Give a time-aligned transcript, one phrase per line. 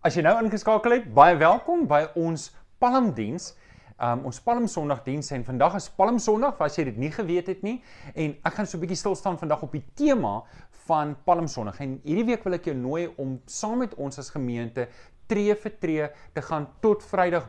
[0.00, 2.46] As jy nou ingeskakel het, baie welkom by ons
[2.80, 3.50] Palmdiens.
[4.00, 7.50] Um ons Palm Sondag diens en vandag is Palm Sondag, as jy dit nie geweet
[7.52, 7.74] het nie,
[8.14, 10.40] en ek gaan so 'n bietjie stil staan vandag op die tema
[10.86, 11.82] van Palm Sondag.
[11.84, 14.88] En hierdie week wil ek jou nooi om saam met ons as gemeente
[15.28, 17.44] tree vir tree te gaan tot Vrydag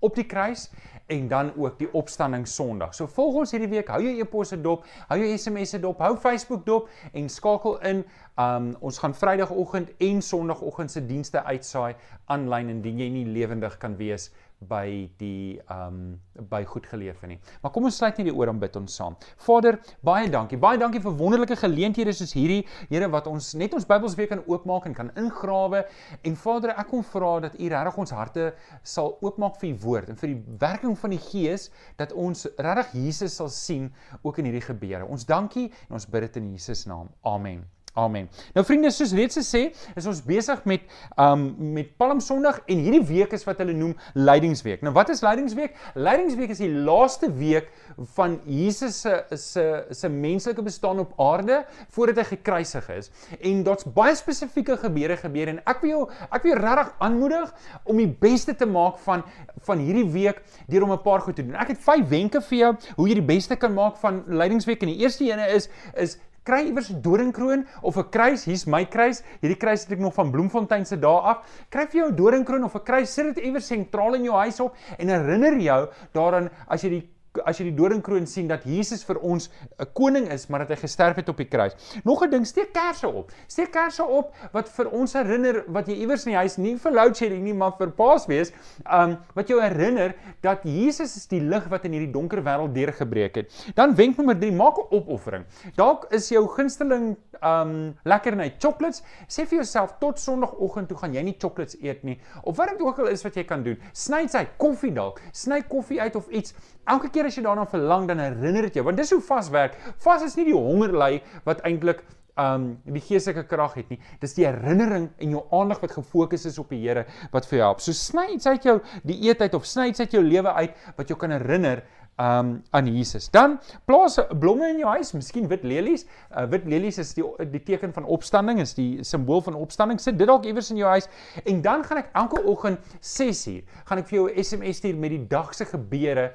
[0.00, 0.70] op die kruis
[1.06, 2.94] en dan ook die opstanding Sondag.
[2.94, 6.64] So volg ons hierdie week, hou jou e-posse dop, hou jou SMS'e dop, hou Facebook
[6.66, 8.04] dop en skakel in.
[8.40, 11.96] Um ons gaan Vrydagoggend en Sondagoggend se dienste uitsaai
[12.30, 14.30] aanlyn indien jy nie lewendig kan wees
[14.68, 16.18] by die um,
[16.50, 17.38] by goed geleef nie.
[17.62, 19.16] Maar kom ons sluit net die oor om bid ons saam.
[19.46, 20.58] Vader, baie dankie.
[20.60, 24.44] Baie dankie vir wonderlike geleenthede soos hierdie, Here, wat ons net ons Bybels weer kan
[24.44, 25.84] oopmaak en kan ingrawe.
[26.28, 28.50] En Vader, ek kom vra dat U regtig ons harte
[28.84, 31.70] sal oopmaak vir U woord en vir die werking van die Gees
[32.00, 35.08] dat ons regtig Jesus sal sien ook in hierdie gebeure.
[35.08, 37.08] Ons dankie en ons bid dit in Jesus naam.
[37.24, 37.64] Amen.
[37.98, 38.28] Amen.
[38.54, 39.60] Nou vriende, soos reeds gesê,
[39.98, 40.84] is ons besig met
[41.18, 44.84] um met Palm Sondag en hierdie week is wat hulle noem Lydingsweek.
[44.86, 45.74] Nou wat is Lydingsweek?
[45.98, 47.72] Lydingsweek is die laaste week
[48.14, 51.64] van Jesus se se se menslike bestaan op aarde
[51.96, 53.10] voordat hy gekruisig is.
[53.40, 57.52] En daar's baie spesifieke gebeure gebeur en ek wil jou ek wil jou regtig aanmoedig
[57.90, 59.26] om die beste te maak van
[59.66, 61.58] van hierdie week deur om 'n paar goed te doen.
[61.58, 64.94] Ek het 5 wenke vir jou hoe jy die beste kan maak van Lydingsweek en
[64.94, 69.22] die eerste ene is is kry iewers 'n doringkroon of 'n kruis, hier's my kruis.
[69.40, 71.44] Hierdie kruis het ek nog van Bloemfontein se dae af.
[71.70, 74.60] Kry vir jou 'n doringkroon of 'n kruis, sit dit iewers sentraal in jou huis
[74.60, 77.08] op en herinner jou daaraan as jy die
[77.44, 80.76] as jy die doringkroon sien dat Jesus vir ons 'n koning is, maar dat hy
[80.82, 81.76] gesterf het op die kruis.
[82.04, 83.30] Nog 'n ding, steek kersse op.
[83.46, 86.92] Steek kersse op wat vir ons herinner wat jy iewers in die huis nie vir
[86.92, 88.52] load shedding nie, maar vir Paasfees,
[88.92, 93.34] um wat jou herinner dat Jesus is die lig wat in hierdie donker wêreld deurgebreek
[93.34, 93.72] het.
[93.74, 95.44] Dan wenk nommer 3, maak 'n opoffering.
[95.76, 99.02] Dalk is jou gunsteling um lekkerny chocolates.
[99.28, 102.18] Sê vir jouself tot Sondagoggend toe gaan jy nie chocolates eet nie.
[102.42, 103.78] Of wat dit ook al is wat jy kan doen.
[103.92, 105.20] Sny dit uit, koffie dalk.
[105.32, 106.54] Sny koffie uit of iets.
[106.90, 109.76] Elke keer as jy daarna verlang, dan herinner dit jou, want dis hoe vas werk.
[109.98, 112.04] Vas is nie die hongerly wat eintlik
[112.40, 114.00] um die geestelike krag het nie.
[114.22, 117.64] Dis die herinnering en jou aandag wat gefokus is op die Here wat vir jou
[117.66, 117.80] help.
[117.84, 121.10] So sny iets uit jou die eetheid of sny iets uit jou lewe uit wat
[121.10, 121.84] jou kan herinner
[122.20, 123.30] um aan Jesus.
[123.32, 123.58] Dan
[123.88, 126.04] plaas blomme in jou huis, miskien wit lelies.
[126.28, 130.00] Uh, wit lelies is die die teken van opstanding, is die simbool van opstanding.
[130.00, 131.08] Sit dit dalk iewers in jou huis
[131.44, 135.16] en dan gaan ek elke oggend 6uur gaan ek vir jou 'n SMS stuur met
[135.16, 136.32] die dag se gebeure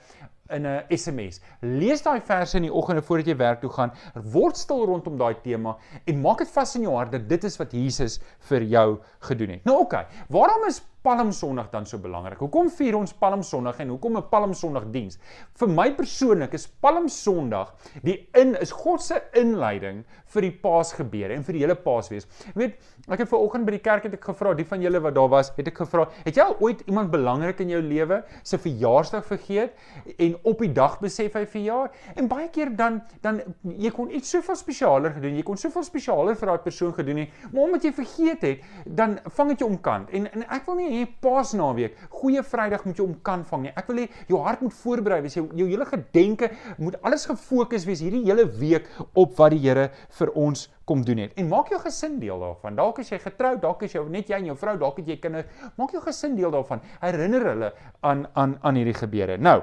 [0.49, 1.39] in 'n SMS.
[1.61, 3.91] Lees daai verse in die oggende voordat jy werk toe gaan.
[4.13, 7.57] Word stil rondom daai tema en maak dit vas in jou hart dat dit is
[7.57, 8.19] wat Jesus
[8.49, 9.65] vir jou gedoen het.
[9.65, 12.39] Nou oké, okay, waarom is Palm Sondag dan so belangrik?
[12.41, 15.19] Hoekom vier ons Palm Sondag en hoekom 'n Palm Sondag diens?
[15.53, 21.35] Vir my persoonlik is Palm Sondag die in is God se inleiding vir die Paasgebeure
[21.35, 22.25] en vir die hele Paasfees.
[22.47, 22.73] Jy weet,
[23.07, 25.29] ek het ver oggend by die kerk het ek gevra, die van julle wat daar
[25.29, 29.25] was, het ek gevra, het jy al ooit iemand belangrik in jou lewe se verjaarsdag
[29.25, 29.73] vergeet
[30.17, 31.91] en op die dag besef hy verjaar?
[32.15, 36.35] En baie keer dan dan jy kon iets soveel spesialer gedoen, jy kon soveel spesialer
[36.35, 40.09] vir daai persoon gedoen het, maar omdat jy vergeet het, dan vang dit jou omkant.
[40.09, 43.73] En en ek wil nie hê Paasnaweek, goeie Vrydag moet jy om kan vang nie.
[43.75, 45.37] Ek wil hê jou hart moet voorberei wees.
[45.37, 49.89] Jou jou hele gedenke moet alles gefokus wees hierdie hele week op wat die Here
[50.19, 51.37] vir ons kom doen het.
[51.39, 52.75] En maak jou gesin deel daarvan.
[52.77, 55.17] Dalk as jy getroud, dalk as jy net jy en jou vrou, dalk het jy
[55.21, 55.47] kinders,
[55.79, 56.83] maak jou gesin deel daarvan.
[57.01, 59.37] Herinner hulle aan aan aan hierdie gebeure.
[59.37, 59.61] Nou,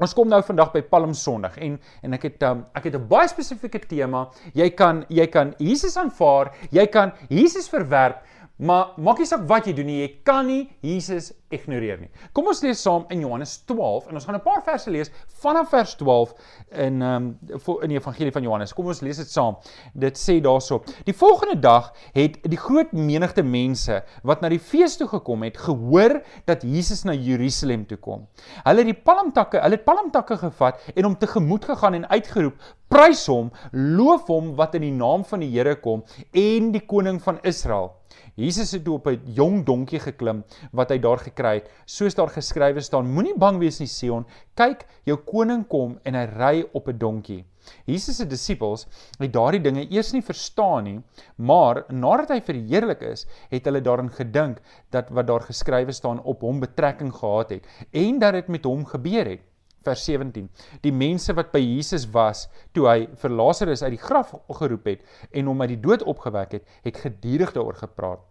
[0.00, 3.08] Ons kom nou vandag by Palm Sondag en en ek het um, ek het 'n
[3.08, 4.30] baie spesifieke tema.
[4.54, 8.24] Jy kan jy kan Jesus aanvaar, jy kan Jesus verwerp,
[8.60, 12.10] Maar maak nie saak wat jy doen nie, jy kan nie Jesus ignoreer nie.
[12.36, 15.10] Kom ons lees saam in Johannes 12 en ons gaan 'n paar verse lees
[15.42, 16.34] vanaf vers 12
[16.70, 18.72] in ehm um, in die evangelie van Johannes.
[18.72, 19.56] Kom ons lees dit saam.
[19.94, 24.96] Dit sê daarso: Die volgende dag het die groot menigte mense wat na die fees
[24.96, 28.26] toe gekom het, gehoor dat Jesus na Jerusalem toe kom.
[28.64, 32.54] Hulle het die palmtakke, hulle het palmtakke gevat en hom tegemoet gegaan en uitgeroep:
[32.90, 37.20] Prys hom, loof hom wat in die naam van die Here kom en die koning
[37.22, 37.92] van Israel.
[38.34, 41.70] Jesus het op 'n jong donkie geklim wat hy daar gekry het.
[41.86, 44.26] Soos daar geskrywe staan: Moenie bang wees nie, Sion.
[44.54, 47.44] Kyk, jou koning kom en hy ry op 'n donkie.
[47.84, 48.86] Jesus se disippels
[49.18, 51.00] het daardie dinge eers nie verstaan nie,
[51.36, 54.60] maar nadat hy verheerlik is, het hulle daarin gedink
[54.90, 58.84] dat wat daar geskrywe staan op hom betrekking gehad het en dat dit met hom
[58.84, 59.46] gebeur het.
[59.80, 60.48] Vers 17.
[60.84, 65.06] Die mense wat by Jesus was toe hy vir Lazarus uit die graf geroep het
[65.32, 68.29] en hom uit die dood opgewek het, het gedurig daaroor gepraat.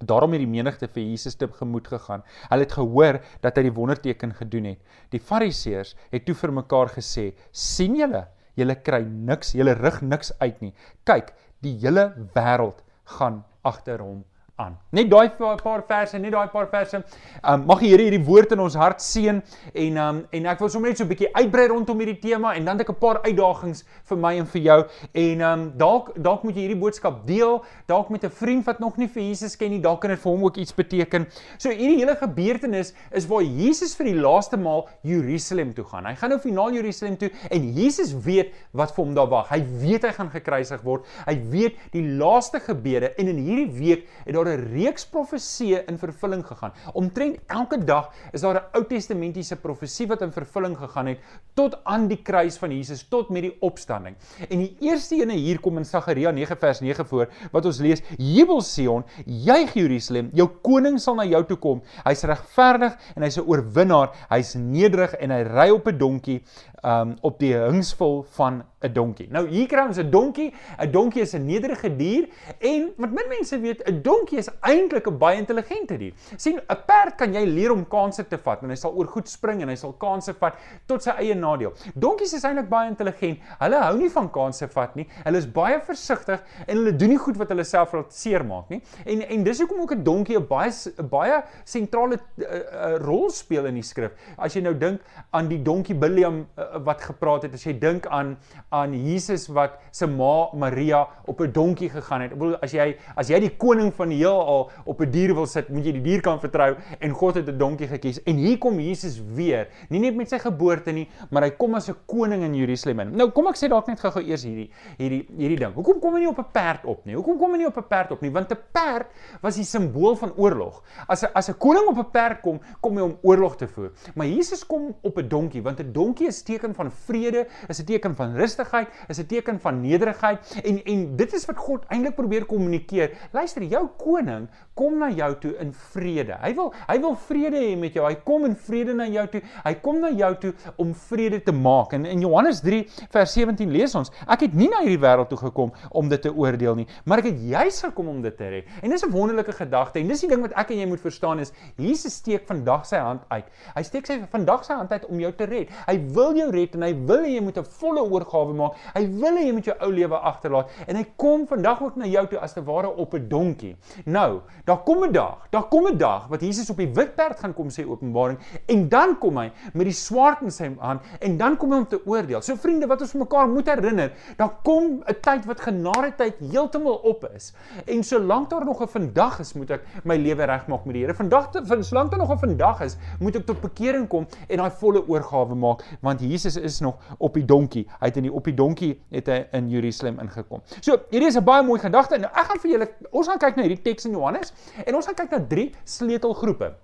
[0.00, 2.22] Daarom het die menigte vir Jesus te gemoed gegaan.
[2.48, 4.80] Hulle het gehoor dat hy die wonderteken gedoen het.
[5.12, 8.26] Die Fariseërs het toe vir mekaar gesê: "Sien julle,
[8.56, 10.74] julle kry niks, julle rig niks uit nie.
[11.04, 14.24] Kyk, die hele wêreld gaan agter hom
[14.60, 14.76] aan.
[14.96, 17.00] Net daai paar verse, net daai paar verse.
[17.46, 19.40] Um mag die Here hierdie woord in ons hart seën
[19.84, 22.64] en um en ek wil sommer net so 'n bietjie uitbrei rondom hierdie tema en
[22.64, 24.80] dan het ek 'n paar uitdagings vir my en vir jou.
[25.14, 28.96] En um dalk dalk moet jy hierdie boodskap deel, dalk met 'n vriend wat nog
[28.96, 31.26] nie vir Jesus ken nie, dalk kan dit vir hom ook iets beteken.
[31.58, 36.06] So hierdie hele gebeurtenis is waar Jesus vir die laaste maal Jerusalem toe gaan.
[36.06, 39.48] Hy gaan nou finaal Jerusalem toe en Jesus weet wat vir hom daar wag.
[39.48, 41.06] Hy weet hy gaan gekruisig word.
[41.26, 45.98] Hy weet die laaste gebede en in hierdie week het daar 'n reeks profeseë in
[45.98, 46.72] vervulling gegaan.
[46.94, 51.18] Omtrent elke dag is daar 'n Ou Testamentiese profesie wat in vervulling gegaan het
[51.54, 54.16] tot aan die kruis van Jesus, tot met die opstanding.
[54.48, 58.02] En die eerste ene hier kom in Sagaria 9 vers 9 voor wat ons lees:
[58.18, 61.82] Jubel Sion, juig Jerusalem, jou koning sal na jou toe kom.
[62.04, 64.10] Hy's regverdig en hy's 'n oorwinnaar.
[64.30, 66.42] Hy's nederig en hy ry op 'n donkie
[66.82, 69.28] um op die hingsvol van 'n donkie.
[69.30, 70.52] Nou hier kry ons 'n donkie.
[70.78, 72.28] 'n Donkie is 'n nederige dier
[72.58, 76.12] en wat min mense weet, 'n donkie is eintlik 'n baie intelligente dier.
[76.36, 79.28] sien, 'n perd kan jy leer om kansse te vat en hy sal oor goed
[79.28, 80.54] spring en hy sal kansse vat
[80.86, 81.72] tot sy eie nadeel.
[81.94, 83.38] Donkies is eintlik baie intelligent.
[83.58, 85.06] Hulle hou nie van kansse vat nie.
[85.24, 88.82] Hulle is baie versigtig en hulle doen nie goed wat hulle self laat seermaak nie.
[89.04, 93.30] En en dis hoekom ook 'n donkie 'n baie 'n baie sentrale uh, uh, rol
[93.30, 94.12] speel in die skrif.
[94.38, 95.00] As jy nou dink
[95.32, 98.36] aan die donkie Biliam uh, wat gepraat het, as jy dink aan
[98.70, 102.32] aan Jesus wat se ma Maria op 'n donkie gegaan het.
[102.32, 105.46] Ek bedoel as jy as jy die koning van die heelal op 'n dier wil
[105.46, 108.22] sit, moet jy die dier kan vertrou en God het 'n donkie gekies.
[108.24, 111.88] En hier kom Jesus weer, nie net met sy geboorte nie, maar hy kom as
[111.88, 113.16] 'n koning in Jerusalem in.
[113.16, 115.74] Nou kom ek sê dalk net gou-gou eers hierdie hierdie hierdie ding.
[115.74, 117.14] Hoekom kom hy nie op 'n perd op nie?
[117.14, 118.30] Hoekom kom hy nie op 'n perd op nie?
[118.30, 119.06] Want 'n perd
[119.42, 120.82] was die simbool van oorlog.
[121.08, 123.90] As 'n as 'n koning op 'n perd kom, kom hy om oorlog te voer.
[124.14, 127.84] Maar Jesus kom op 'n donkie want 'n donkie is teken van vrede, is 'n
[127.84, 132.14] teken van rustigheid, is 'n teken van nederigheid en en dit is wat God eintlik
[132.14, 133.10] probeer kommunikeer.
[133.30, 134.48] Luister, jou koning
[134.80, 136.36] kom na jou toe in vrede.
[136.40, 138.04] Hy wil hy wil vrede hê met jou.
[138.06, 139.42] Hy kom in vrede na jou toe.
[139.64, 141.92] Hy kom na jou toe om vrede te maak.
[141.96, 142.80] En in Johannes 3
[143.12, 146.32] vers 17 lees ons: Ek het nie na hierdie wêreld toe gekom om dit te
[146.32, 148.70] oordeel nie, maar ek het juis gekom om dit te red.
[148.80, 151.40] En dis 'n wonderlike gedagte en dis die ding wat ek en jy moet verstaan
[151.40, 153.44] is Jesus steek vandag sy hand uit.
[153.74, 155.68] Hy steek sy vandag sy hand uit om jou te red.
[155.86, 158.72] Hy wil jou red en hy wil hê jy moet 'n volle oorgawe maak.
[158.94, 162.06] Hy wil hê jy moet jou ou lewe agterlaat en hy kom vandag ook na
[162.06, 163.76] jou toe as te ware op 'n donkie.
[164.06, 167.38] Nou, daar kom 'n dag, daar kom 'n dag wat Jesus op die wit perd
[167.38, 171.36] gaan kom sê Openbaring en dan kom hy met die swaard in sy hand en
[171.36, 172.42] dan kom hy om te oordeel.
[172.42, 176.94] So vriende, wat ons mekaar moet herinner, daar kom 'n tyd wat genade tyd heeltemal
[176.94, 177.52] op is.
[177.86, 181.14] En solank daar nog 'n vandag is, moet ek my lewe regmaak met die Here.
[181.14, 184.70] Vandag te solank daar nog 'n vandag is, moet ek tot bekering kom en daai
[184.70, 187.86] volle oorgawe maak want Jesus is nog op die donkie.
[188.00, 190.60] Hy het in die op die donkie het hy in Jerusalem ingekom.
[190.80, 192.18] So, hierdie is 'n baie mooi gedagte.
[192.18, 194.49] Nou ek gaan vir julle ons gaan kyk na hierdie teks in Johannes
[194.86, 196.74] en ons gaan kyk na drie sleutelgroepe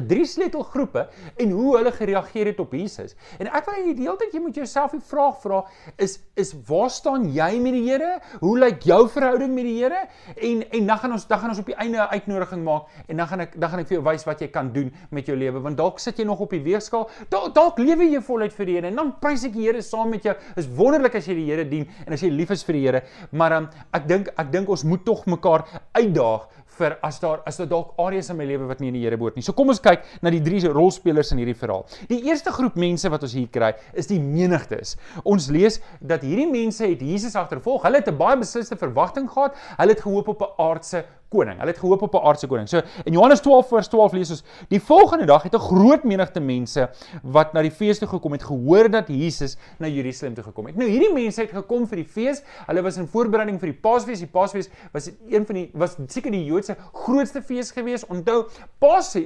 [0.00, 1.04] drie sleutelgroepe
[1.36, 3.12] en hoe hulle gereageer het op Jesus.
[3.38, 5.62] En ek wil net die hele tyd jy moet jouself die vraag vra
[6.00, 8.14] is is waar staan jy met die Here?
[8.40, 10.06] Hoe lyk jou verhouding met die Here?
[10.36, 13.16] En en dan gaan ons dan gaan ons op die einde 'n uitnodiging maak en
[13.16, 15.36] dan gaan ek dan gaan ek vir jou wys wat jy kan doen met jou
[15.36, 17.10] lewe want dalk sit jy nog op die weegskaal.
[17.28, 20.10] Dalk dalk lewe jy voluit vir die Here en dan prys ek die Here saam
[20.10, 20.34] met jou.
[20.56, 23.02] Is wonderlik as jy die Here dien en as jy lief is vir die Here.
[23.30, 26.48] Maar um, ek dink ek dink ons moet tog mekaar uitdaag
[26.82, 29.18] vir as daar as daar dalk areas in my lewe wat nie in die Here
[29.20, 29.46] behoort nie.
[29.46, 31.86] So kom ons kyk na die drie rolspelers in hierdie verhaal.
[32.10, 34.96] Die eerste groep mense wat ons hier kry, is die menigtes.
[35.24, 37.86] Ons lees dat hierdie mense het Jesus agtervolg.
[37.86, 39.56] Hulle het 'n baie besliste verwagting gehad.
[39.78, 41.58] Hulle het gehoop op 'n aardse koning.
[41.60, 42.68] Hulle het gehoop op 'n aardse koning.
[42.68, 46.40] So in Johannes 12 vers 12 lees ons: "Die volgende dag het 'n groot menigte
[46.40, 46.90] mense
[47.22, 50.76] wat na die fees toe gekom het, gehoor dat Jesus na Jerusalem toe gekom het."
[50.76, 52.42] Nou hierdie mense het gekom vir die fees.
[52.66, 54.18] Hulle was in voorbereiding vir die Paasfees.
[54.18, 58.06] Die Paasfees was een van die was seker die Joodse grootste fees gewees.
[58.06, 58.46] Onthou,
[58.78, 59.16] Paas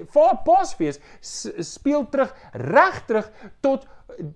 [0.45, 1.01] Paasfees
[1.59, 3.87] speel terug reg terug tot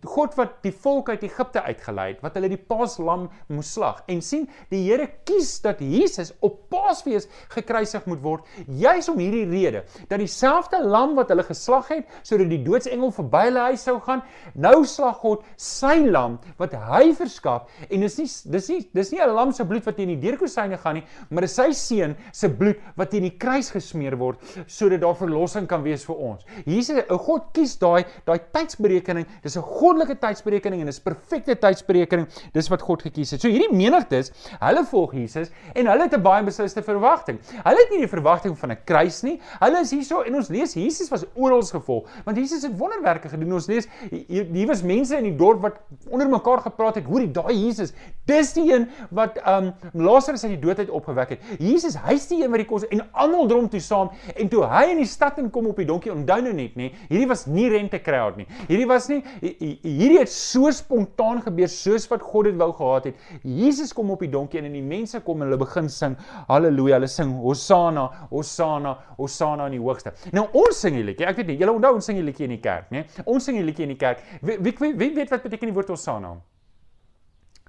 [0.04, 4.02] God wat die volk uit Egipte uitgelei het, wat hulle die Paaslam moes slag.
[4.10, 9.46] En sien, die Here kies dat Jesus op Paasfees gekruisig moet word, juis om hierdie
[9.48, 13.96] rede, dat dieselfde lam wat hulle geslag het sodat die doodsengel verby hulle huis sou
[14.04, 14.24] gaan,
[14.54, 19.20] nou slag God sy lam wat hy verskaf en dis nie dis nie dis nie
[19.22, 22.48] 'n lam se bloed wat teen die deurkosyne gaan nie, maar dis sy seun se
[22.48, 26.44] bloed wat teen die kruis gesmeer word sodat daar verlossing kan wees vir ons.
[26.66, 32.26] Jesus, 'n God kies daai daai tydsberekening, dis 'n goddelike tydsberekening en dis perfekte tydsberekening.
[32.52, 33.40] Dis wat God gekies het.
[33.40, 37.38] So hierdie menigtes, hulle volg Jesus en hulle het 'n baie besliste verwagting.
[37.64, 39.40] Hulle het nie die verwagting van 'n kruis nie.
[39.60, 43.52] Hulle is hierso en ons lees Jesus was oral gevolg want Jesus het wonderwerke gedoen.
[43.52, 47.04] Ons lees hier was mense in die dorp wat onder mekaar gepraat het.
[47.04, 47.92] Hoorie, daai Jesus,
[48.26, 51.40] dis die een wat um Lazarus uit die dood uit opgewek het.
[51.58, 54.84] Jesus, hy's die een wat die kos en almal drom toe saam en toe hy
[54.94, 58.00] in die stad inkom op die donkie, onthou nou net nê, hierdie was nie rente
[58.02, 58.46] crowd nie.
[58.68, 59.20] Hierdie was nie
[59.58, 63.16] hierdie het so spontaan gebeur soos wat God dit wou gehad het.
[63.42, 66.16] Jesus kom op die donkie en die mense kom en hulle begin sing
[66.48, 70.12] haleluja, hulle sing Hosanna, Hosanna, Hosanna in die hoogste.
[70.36, 71.28] Nou ons sing hierdie liedjie.
[71.30, 73.04] Ek weet nie, julle onthou ons sing hierdie liedjie in die kerk, nê?
[73.24, 74.22] Ons sing hierdie liedjie in die kerk.
[74.40, 76.36] Wie wie, wie, wie weet wat beteken die woord Hosanna?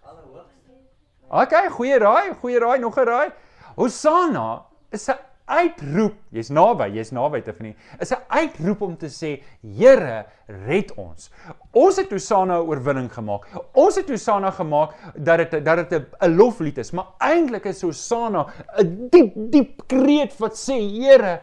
[0.04, 0.78] Allerhoogste.
[1.30, 3.28] Okay, goeie raai, goeie raai, nog 'n raai.
[3.76, 6.16] Hosanna is 'n uitroep.
[6.32, 7.76] Jy's naby, jy's naby te vanie.
[8.00, 10.26] Is 'n uitroep om te sê, Here,
[10.68, 11.30] red ons.
[11.74, 13.48] Ons het Hosanna 'n oorwinning gemaak.
[13.74, 18.48] Ons het Hosanna gemaak dat dit dat dit 'n loflied is, maar eintlik is Hosanna
[18.80, 21.42] 'n diep diep kreet wat sê, Here,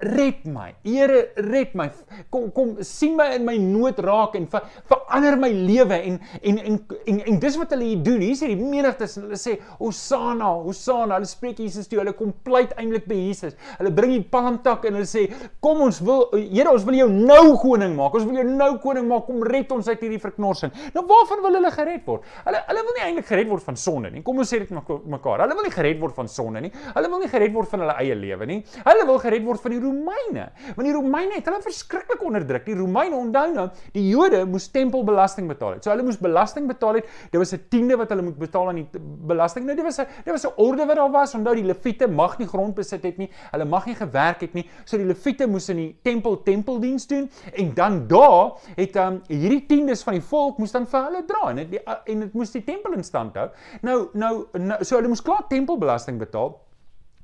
[0.00, 0.74] red my.
[0.84, 1.90] Here, red my.
[2.30, 6.58] Kom kom sien my in my nood raak en ver, verander my lewe en en
[6.58, 8.22] en en, en dis wat hulle hier doen.
[8.22, 11.18] Hier is hierdie menigtes en hulle sê Hosanna, Hosanna.
[11.18, 11.98] Hulle spreek Jesus toe.
[12.02, 13.56] Hulle kom pleit eintlik by Jesus.
[13.80, 15.26] Hulle bring die palmtak en hulle sê
[15.64, 18.14] kom ons wil Here, ons wil jou nou koning maak.
[18.14, 19.26] Ons wil jou nou koning maak.
[19.26, 20.74] Kom red ons uit hierdie verknorsing.
[20.94, 22.30] Nou waarvan wil hulle gered word?
[22.46, 24.22] Hulle hulle wil nie eintlik gered word van sonde nie.
[24.26, 25.42] Kom ons sê dit mekaar.
[25.42, 26.72] Hulle wil nie gered word van sonde nie.
[26.94, 28.62] Hulle wil nie gered word van hulle eie lewe nie.
[28.86, 30.48] Hulle wil gered word van die Romeine.
[30.76, 32.64] Want die Romeine het hulle verskriklik onderdruk.
[32.68, 35.86] Die Romeine onthou nou, die Jode moes tempelbelasting betaal het.
[35.86, 37.08] So hulle moes belasting betaal het.
[37.32, 38.88] Dit was 'n tiende wat hulle moet betaal aan die
[39.26, 39.66] belasting.
[39.66, 41.34] Nou dit was 'n dit was 'n orde wat daar was.
[41.34, 43.30] Onthou die Lewiete mag nie grond besit het nie.
[43.50, 44.66] Hulle mag nie gewerk het nie.
[44.84, 49.66] So die Lewiete moes in die tempel tempeldiens doen en dan daar het um, hierdie
[49.66, 52.64] tiendes van die volk moes dan vir hulle dra en dit en dit moes die
[52.64, 53.48] tempel in stand hou.
[53.82, 56.67] Nou nou, nou so hulle moes klaar tempelbelasting betaal.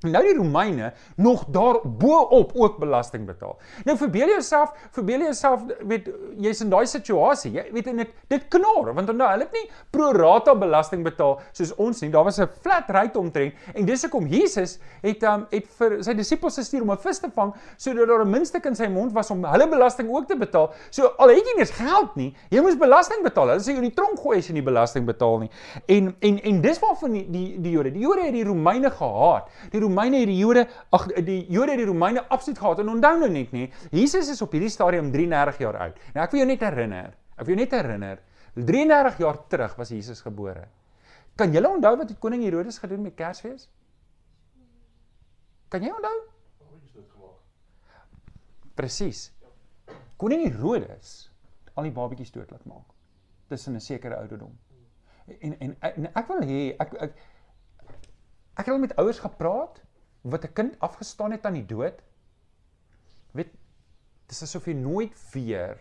[0.04, 3.56] Nou die Romeine nog daar bo-op ook belasting betaal.
[3.84, 7.52] Nou verbeel jouself, verbeel jouself weet jy's in daai situasie.
[7.56, 11.38] Jy weet en dit dit knor want onthou hulle het nie pro rata belasting betaal
[11.52, 12.10] soos ons nie.
[12.10, 16.14] Daar was 'n flat rate omtrent en dis hoekom Jesus het um, het vir sy
[16.14, 19.30] disippels gestuur om 'n vis te vang sodat daar 'n muntstuk in sy mond was
[19.30, 20.72] om hulle belasting ook te betaal.
[20.90, 23.48] So al het jy nie eens geld nie, jy moes belasting betaal.
[23.48, 25.50] Hulle sê jy in die tronk gooi as jy nie belasting betaal nie.
[25.86, 29.48] En en en dis waarvan die die, die Jode, die Jode het die Romeine gehaat.
[29.70, 32.78] Die Romeine het die Jode, ag die Jode het die Romeine absoluut gehaat.
[32.78, 35.98] En onthou nou net nie, Jesus is op hierdie stadium 33 jaar oud.
[36.14, 38.18] Nou ek wil jou net herinner, ek wil jou net herinner,
[38.54, 40.68] 33 jaar terug was Jesus gebore.
[41.36, 43.68] Kan julle onthou wat die koning Herodes gedoen met Kersfees?
[45.68, 46.16] Kan jy onthou?
[48.74, 49.32] Presies.
[50.16, 51.30] Koning Herodes
[51.74, 52.90] al die babetjies dood laat maak
[53.50, 54.58] tussen 'n sekere ouderdom.
[55.40, 57.16] En en, en ek wil hê ek ek
[58.54, 59.82] ek het al met ouers gepraat
[60.22, 62.02] wat 'n kind afgestaan het aan die dood,
[63.32, 63.52] weet
[64.26, 65.80] dis asof jy nooit weer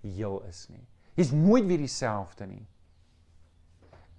[0.00, 0.86] heel is nie.
[1.14, 2.66] Jy's nooit weer dieselfde nie.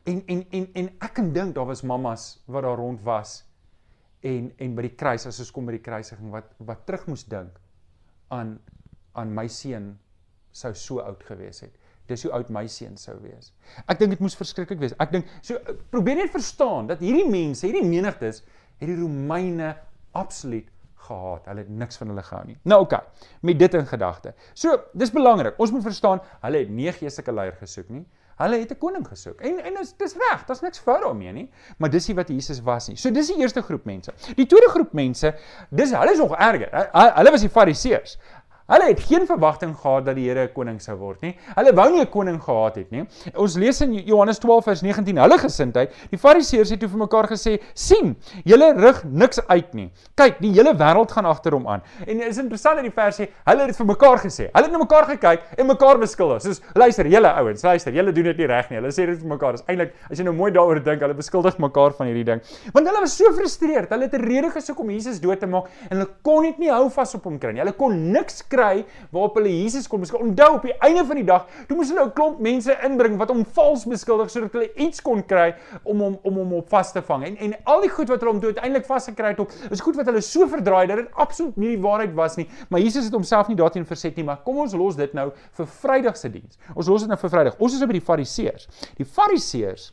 [0.04, 3.46] En en en en ek kan dink daar was mammas wat daar rond was
[4.20, 7.24] en en by die kruis as ons kom by die kruisiging wat wat terug moes
[7.24, 7.60] dink
[8.28, 8.58] aan
[9.14, 9.94] aan my seun
[10.52, 11.79] sou so oud gewees het.
[12.10, 13.54] Dis hoe oud my seun sou wees.
[13.86, 14.96] Ek dink dit moes verskriklik wees.
[15.00, 15.60] Ek dink so
[15.94, 18.44] probeer net verstaan dat hierdie mense, hierdie menigtes
[18.80, 19.76] het die Romeine
[20.18, 20.68] absoluut
[21.08, 21.46] gehaat.
[21.50, 22.58] Hulle het niks van hulle gehou nie.
[22.68, 24.34] Nou oké, okay, met dit in gedagte.
[24.54, 25.60] So, dis belangrik.
[25.62, 28.06] Ons moet verstaan, hulle het nie 'n geestelike leier gesoek nie.
[28.40, 29.42] Hulle het 'n koning gesoek.
[29.42, 31.52] En en dis dis reg, daar's niks fout daarmee nie.
[31.78, 32.96] Maar dis nie wat Jesus was nie.
[32.96, 34.14] So dis die eerste groep mense.
[34.36, 35.36] Die tweede groep mense,
[35.70, 36.90] dis hulle is nog erger.
[37.16, 38.18] Hulle was die Fariseërs.
[38.70, 41.36] Hulle het geen verwagting gehad dat die Here 'n koning sou word nie.
[41.56, 43.04] Hulle wou nie 'n koning gehad het nie.
[43.34, 45.92] Ons lees in Johannes 12 vers 19 hulle gesindheid.
[46.12, 49.92] Die Fariseërs het toe vir mekaar gesê: "Sien, julle rig niks uit nie.
[50.16, 53.28] Kyk, die hele wêreld gaan agter hom aan." En is interessant dat die vers sê,
[53.46, 54.50] hulle het dit vir mekaar gesê.
[54.54, 56.42] Hulle het na mekaar gekyk en mekaar beskuldig.
[56.42, 59.28] Soos, "Luister, julle ouens, luister, julle doen dit nie reg nie." Hulle sê dit vir
[59.28, 59.52] mekaar.
[59.54, 62.42] Dis eintlik as jy nou mooi daaroor dink, hulle beskuldig mekaar van hierdie ding.
[62.72, 63.90] Want hulle was so gefrustreerd.
[63.90, 66.70] Hulle het 'n rede gesoek om Jesus dood te maak en hulle kon net nie
[66.70, 67.62] hou vas op hom kry nie.
[67.62, 68.59] Hulle kon niks kry
[69.12, 70.30] waarop hulle Jesus kon beskuldig.
[70.30, 73.30] Onthou op die einde van die dag, toe moes hulle 'n klomp mense inbring wat
[73.34, 77.02] hom vals beskuldig sodat hulle iets kon kry om hom om hom op vas te
[77.02, 77.26] vang.
[77.26, 79.96] En en al die goed wat hulle hom toe uiteindelik vasgekry het op, is goed
[79.96, 82.48] wat hulle so verdraai dat dit absoluut nie die waarheid was nie.
[82.70, 85.68] Maar Jesus het homself nie daarteen verset nie, maar kom ons los dit nou vir
[85.68, 86.58] Vrydag se diens.
[86.76, 87.56] Ons los dit nou vir Vrydag.
[87.60, 88.68] Ons is op by die Fariseërs.
[88.98, 89.92] Die Fariseërs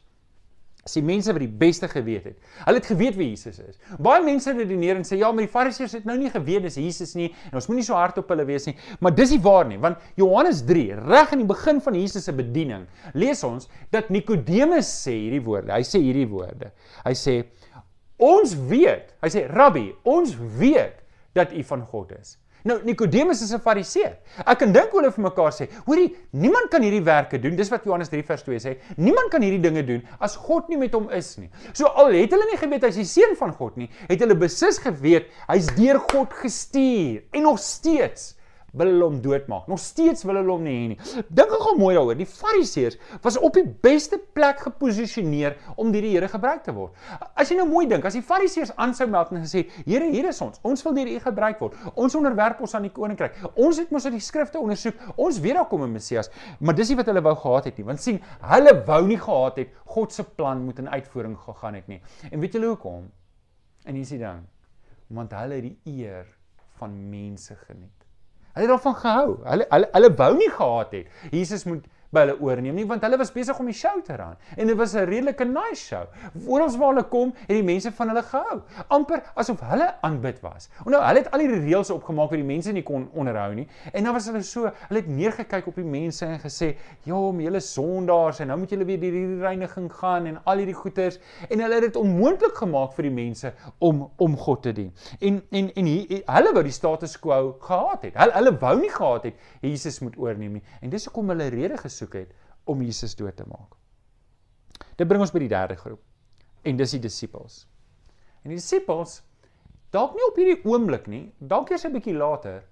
[0.86, 2.36] As die mense wat die beste geweet het.
[2.62, 3.78] Hulle het geweet wie Jesus is.
[3.98, 7.16] Baie mense redeneer en sê ja, maar die Fariseërs het nou nie geweet dis Jesus
[7.18, 8.76] nie en ons moenie so hard op hulle wees nie.
[9.02, 12.34] Maar dis nie waar nie, want Johannes 3, reg in die begin van Jesus se
[12.36, 12.86] bediening,
[13.18, 15.74] lees ons dat Nikodemus sê hierdie woorde.
[15.74, 16.70] Hy sê hierdie woorde.
[17.02, 17.40] Hy sê
[18.22, 21.02] ons weet, hy sê Rabbi, ons weet
[21.36, 22.36] dat u van God is.
[22.66, 24.16] Nou Nikodemus is 'n Fariseer.
[24.44, 27.56] Ek kan dink hulle vir mekaar sê, hoorie, niemand kan hierdie werke doen.
[27.56, 28.76] Dis wat Johannes 3 vers 2 sê.
[28.96, 31.50] Niemand kan hierdie dinge doen as God nie met hom is nie.
[31.72, 34.78] So al het hulle nie geweet hy's die seun van God nie, het hulle beslis
[34.78, 38.35] geweet hy's deur God gestuur en nog steeds
[38.76, 39.66] wil hulle hom doodmaak.
[39.70, 41.24] Nog steeds wil hulle hom nie hê nie.
[41.28, 42.18] Dink gou mooi daaroor.
[42.18, 46.94] Die Fariseërs was op die beste plek geposisioneer om deur die Here gebruik te word.
[47.34, 50.40] As jy nou mooi dink, as die Fariseërs aansou meld en gesê, "Here, hier is
[50.40, 50.60] ons.
[50.62, 51.74] Ons wil deur U gebruik word.
[51.94, 53.34] Ons onderwerp ons aan die koninkryk.
[53.54, 54.94] Ons het mos uit die skrifte ondersoek.
[55.16, 56.30] Ons weet daar kom 'n Messias."
[56.60, 57.84] Maar dis nie wat hulle wou gehad het nie.
[57.84, 61.86] Want sien, hulle wou nie gehad het God se plan moet in uitvoering gegaan het
[61.88, 62.00] nie.
[62.30, 63.10] En weet julle hoekom?
[63.84, 64.42] En hier is die ding.
[65.06, 66.26] Want hulle het die eer
[66.78, 67.95] van mense geniet.
[68.56, 69.32] Hulle het daarvan gehou.
[69.44, 73.18] Hulle hulle hulle wou nie gehad het Jesus moet by hulle oorneem nie want hulle
[73.18, 76.06] was besig om die show te ran en dit was 'n redelike nice show.
[76.46, 80.68] Oral waar hulle kom, het die mense van hulle gehou, amper asof hulle aanbid was.
[80.84, 83.66] En nou hulle het al die reëls opgemaak wat die mense nie kon onderhou nie.
[83.92, 87.40] En dan was hulle so, hulle het neergekyk op die mense en gesê, "Ja, om
[87.40, 91.18] julle sondaars en nou moet julle weer hierdie reiniging gaan en al hierdie goeters."
[91.50, 94.92] En hulle het dit onmoontlik gemaak vir die mense om om God te dien.
[95.20, 98.14] En en en hier, hulle wou die status quo gehad het.
[98.14, 100.62] Hulle hulle wou nie gehad het Jesus moet oorneem nie.
[100.80, 102.34] En dis hoekom hulle rede gesoek het
[102.68, 103.72] om Jesus dood te maak.
[104.96, 106.02] Dit bring ons by die derde groep.
[106.66, 107.64] En dis die disippels.
[108.44, 109.22] En die disippels
[109.94, 112.64] dalk nie op hierdie oomblik nie, dalk eers 'n bietjie later,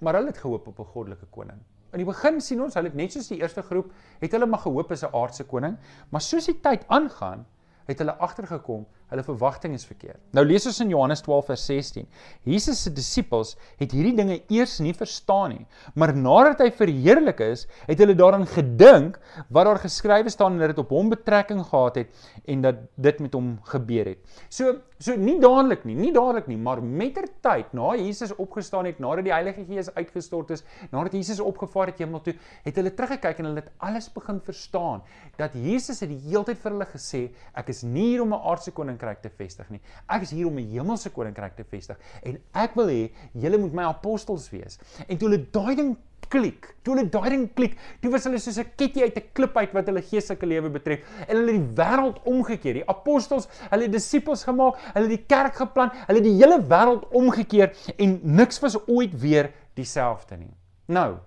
[0.00, 1.60] maar hulle het gehoop op 'n goddelike koning.
[1.92, 4.60] In die begin sien ons, hulle het net soos die eerste groep, het hulle maar
[4.60, 5.78] gehoop op 'n aardse koning,
[6.10, 7.46] maar soos die tyd aangaan,
[7.86, 10.20] het hulle agtergekom hulle verwagting is verkeerd.
[10.36, 12.06] Nou lees ons in Johannes 12 vers 16.
[12.48, 15.66] Jesus se disippels het hierdie dinge eers nie verstaan nie,
[15.98, 19.18] maar nadat hy verheerlik is, het hulle daaraan gedink
[19.52, 23.20] wat daar geskrywe staan en dat dit op hom betrekking gehad het en dat dit
[23.22, 24.40] met hom gebeur het.
[24.48, 29.26] So so nie dadelik nie, nie dadelik nie, maar mettertyd na Jesus opgestaan het, nadat
[29.26, 33.50] die Heilige Gees uitgestort is, nadat Jesus opgevaar het hemel toe, het hulle teruggekyk en
[33.50, 35.02] hulle het alles begin verstaan
[35.40, 37.22] dat Jesus het die hele tyd vir hulle gesê,
[37.58, 39.80] ek is nie hier om 'n aardse koning koninkryk te vestig nie.
[40.08, 43.72] Ek is hier om 'n hemelse koninkryk te vestig en ek wil hê julle moet
[43.72, 44.78] my apostels wees.
[45.08, 45.96] En toe hulle daai ding
[46.28, 49.56] klik, toe hulle daai ding klik, toe was hulle soos 'n ketty uit 'n klip
[49.56, 52.74] uit wat hulle geestelike lewe betref en hulle het die wêreld omgekeer.
[52.74, 56.62] Die apostels, hulle het disippels gemaak, hulle het die kerk geplant, hulle het die hele
[56.62, 60.54] wêreld omgekeer en niks was ooit weer dieselfde nie.
[60.86, 61.18] Nou,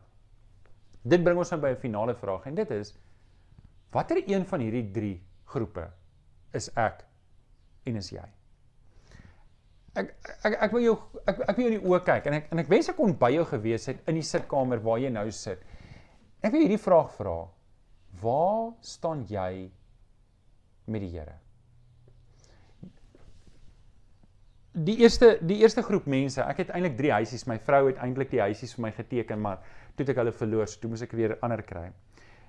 [1.04, 2.96] dit bring ons nou by 'n finale vraag en dit is
[3.92, 5.92] watter een van hierdie 3 groepe
[6.56, 7.05] is ek
[7.86, 8.26] en is jy.
[9.95, 10.12] Ek
[10.43, 12.62] ek ek wil jou ek ek wil jou in die oë kyk en ek en
[12.65, 15.63] ek wens ek kon by jou gewees het in die sitkamer waar jy nou sit.
[16.43, 17.38] Ek wil hierdie vraag vra.
[18.21, 19.69] Waar staan jy
[20.91, 21.39] met die Here?
[24.76, 27.48] Die eerste die eerste groep mense, ek het eintlik 3 huisies.
[27.48, 29.63] My vrou het eintlik die huisies vir my geteken, maar
[29.95, 31.88] toe het ek hulle verloor, so toe moes ek weer ander kry.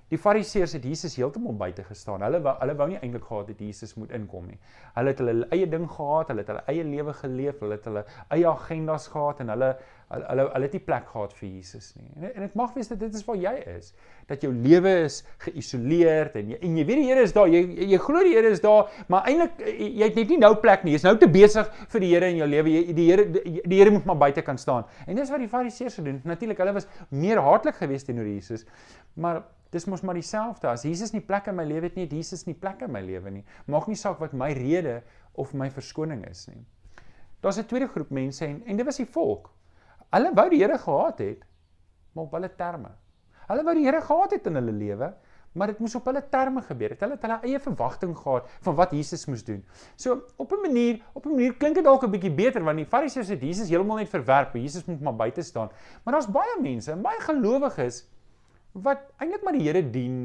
[0.07, 2.21] Die Fariseërs het Jesus heeltemal buite gestaan.
[2.23, 4.55] Hulle hulle wou nie eintlik gehad het Jesus moet inkom nie.
[4.95, 8.03] Hulle het hulle eie ding gehad, hulle het hulle eie lewe geleef, hulle het hulle
[8.31, 9.73] eie agendas gehad en hulle
[10.07, 12.07] hulle hulle, hulle het nie plek gehad vir Jesus nie.
[12.15, 13.89] En, en dit mag wees dat dit is waar jy is,
[14.31, 17.51] dat jou lewe is geïsoleerd en jy, en jy weet die Here is daar.
[17.51, 20.53] Jy jy, jy glo die Here is daar, maar eintlik jy het net nie nou
[20.63, 20.95] plek nie.
[20.95, 22.77] Jy's nou te besig vir die Here in jou lewe.
[22.77, 24.87] Jy die Here die, die Here moet maar buite kan staan.
[25.03, 26.31] En dis wat die Fariseërs gedoen het.
[26.31, 28.63] Natuurlik, hulle was meer hartlik geweest teenoor Jesus.
[29.19, 30.67] Maar Dis mos maar dieselfde.
[30.67, 33.01] As Jesus nie plek in my lewe het nie, het Jesus nie plek in my
[33.01, 33.43] lewe nie.
[33.67, 35.01] Maak nie saak wat my rede
[35.35, 36.63] of my verskoning is nie.
[37.41, 39.51] Daar's 'n tweede groep mense en en dit was die volk.
[40.11, 41.45] Hulle wou die Here gehad het,
[42.13, 42.91] maar op hulle terme.
[43.47, 45.13] Hulle wou die Here gehad het in hulle lewe,
[45.51, 46.99] maar dit moes op hulle terme gebeur het.
[46.99, 49.65] Hulle het hulle eie verwagting gehad van wat Jesus moes doen.
[49.95, 52.85] So op 'n manier, op 'n manier klink dit dalk 'n bietjie beter want die
[52.85, 54.53] Fariseërs het Jesus heeltemal net verwerp.
[54.53, 55.69] Jesus moet maar buite staan.
[56.03, 58.07] Maar daar's baie mense, baie gelowiges
[58.83, 60.17] wat eintlik maar die Here dien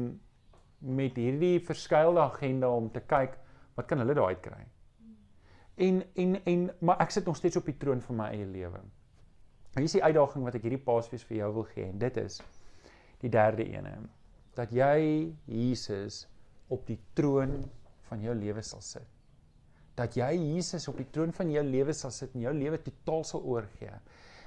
[0.83, 3.37] met hierdie verskeie agenda om te kyk
[3.77, 4.61] wat kan hulle daai kry.
[5.81, 8.81] En en en maar ek sit nog steeds op die troon van my eie lewe.
[9.73, 12.41] Hier is die uitdaging wat ek hierdie Paasfees vir jou wil gee en dit is
[13.23, 13.95] die derde ene
[14.53, 16.27] dat jy Jesus
[16.69, 17.63] op die troon
[18.09, 19.07] van jou lewe sal sit.
[19.97, 23.25] Dat jy Jesus op die troon van jou lewe sal sit en jou lewe totaal
[23.25, 23.95] sal oorgee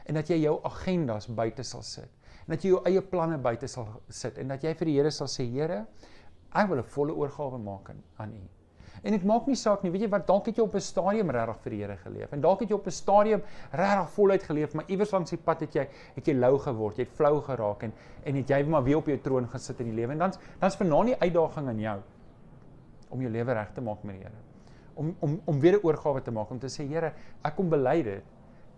[0.06, 3.68] en dat jy jou agendas buite sal sit en dat jy jou eie planne buite
[3.68, 5.86] sal sit en dat jy vir die Here sal sê Here
[6.56, 8.44] Ek wil 'n volle oorgawe maak aan, aan U.
[9.02, 11.30] En dit maak nie saak nie, weet jy wat, dalk het jy op 'n stadium
[11.30, 12.32] regtig vir die Here geleef.
[12.32, 15.60] En dalk het jy op 'n stadium regtig voluit geleef, maar iewers langs die pad
[15.60, 17.92] het jy het jy lou geword, jy het flou geraak en
[18.24, 20.12] en het jy maar weer op jou troon gesit in die lewe.
[20.12, 22.00] En dan's dan's vanaand die uitdaging aan jou
[23.10, 24.40] om jou lewe reg te maak met die Here.
[24.94, 27.12] Om om om weer 'n oorgawe te maak om te sê Here,
[27.44, 28.24] ek kom bely dit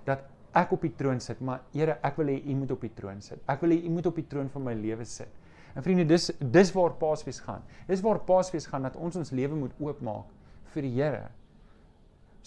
[0.04, 0.18] dat
[0.56, 3.20] ek op die troon sit, maar Here, ek wil hê U moet op die troon
[3.24, 3.40] sit.
[3.50, 5.32] Ek wil hê U moet op die troon van my lewe sit.
[5.76, 7.64] En vriende, dis dis waar Paasfees gaan.
[7.88, 10.30] Dis waar Paasfees gaan dat ons ons lewe moet oopmaak
[10.74, 11.26] vir die Here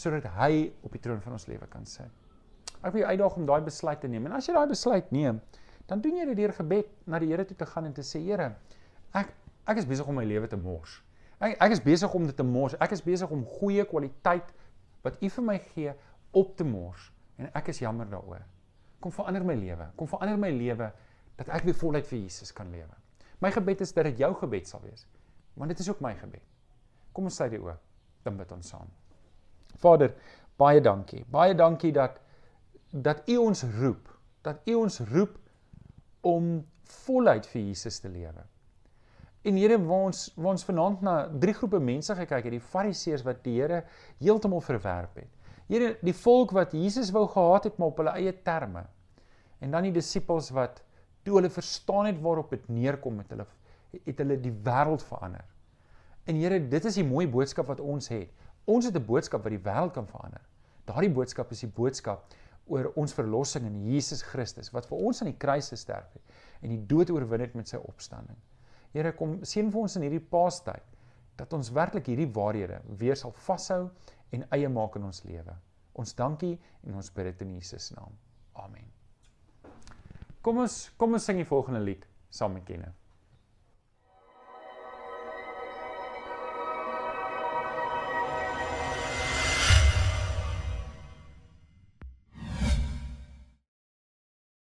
[0.01, 2.09] sodat hy op die troon van ons lewe kan sit.
[2.81, 4.23] Ek wil jou uitdaag om daai besluit te neem.
[4.25, 5.37] En as jy daai besluit neem,
[5.85, 8.23] dan doen jy dit deur gebed na die Here toe te gaan en te sê,
[8.23, 8.55] Here,
[9.13, 9.35] ek
[9.69, 10.97] ek is besig om my lewe te mors.
[11.37, 12.73] Ek ek is besig om dit te mors.
[12.81, 14.49] Ek is besig om goeie kwaliteit
[15.05, 15.93] wat U vir my gee
[16.37, 18.43] op te mors en ek is jammer daaroor.
[19.01, 19.87] Kom verander my lewe.
[19.97, 20.91] Kom verander my lewe
[21.39, 22.97] dat ek weer voluit vir Jesus kan lewe.
[23.41, 25.07] My gebed is dat dit jou gebed sal wees.
[25.57, 26.43] Want dit is ook my gebed.
[27.11, 27.75] Kom ons sluit die oë.
[28.25, 28.89] Dan bid ons saam.
[29.81, 30.13] Vader,
[30.61, 31.23] baie dankie.
[31.31, 32.19] Baie dankie dat
[32.91, 34.09] dat U ons roep,
[34.43, 35.37] dat U ons roep
[36.27, 36.57] om
[37.05, 38.43] voluit vir Jesus te lewe.
[39.47, 43.23] En Here, waar ons waar ons vanaand na drie groepe mense gekyk het, die Fariseërs
[43.25, 43.81] wat die Here
[44.19, 45.31] heeltemal verwerp het.
[45.67, 48.85] Here, die volk wat Jesus wou gehad het maar op hulle eie terme.
[49.61, 50.81] En dan die disippels wat
[51.23, 53.45] toe hulle verstaan het waarop dit neerkom met hulle
[53.91, 55.43] het hulle die wêreld verander.
[56.25, 58.29] En Here, dit is die mooi boodskap wat ons het.
[58.65, 60.41] Ons het 'n boodskap wat die wêreld kan verander.
[60.85, 62.33] Daardie boodskap is die boodskap
[62.67, 66.21] oor ons verlossing in Jesus Christus wat vir ons aan die kruis gesterf het
[66.61, 68.37] en die dood oorwin het met sy opstanding.
[68.93, 70.83] Here, kom seën vir ons in hierdie Paastyd
[71.39, 73.89] dat ons werklik hierdie waarhede weer sal vashou
[74.31, 75.55] en eie maak in ons lewe.
[75.99, 76.55] Ons dankie
[76.87, 78.15] en ons bid dit in Jesus naam.
[78.53, 78.87] Amen.
[80.41, 83.00] Kom ons kom ons sing die volgende lied saam met Kenneth.